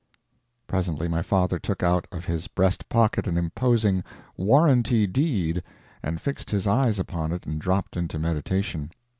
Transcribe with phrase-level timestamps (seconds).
[0.65, 4.03] Presently my father took out of his breast pocket an imposing
[4.35, 5.61] "Warranty Deed,"
[6.01, 8.89] and fixed his eyes upon it and dropped into meditation.